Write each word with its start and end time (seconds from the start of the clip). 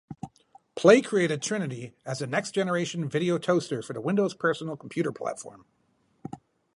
Play 0.73 1.01
created 1.03 1.43
Trinity 1.43 1.93
as 2.07 2.17
the 2.17 2.25
next-generation 2.25 3.07
Video 3.07 3.37
Toaster 3.37 3.83
for 3.83 3.93
the 3.93 4.01
Windows 4.01 4.33
personal 4.33 4.75
computer 4.75 5.11
platform. 5.11 5.65